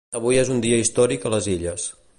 [0.19, 1.87] Avui és un dia històric a les Illes.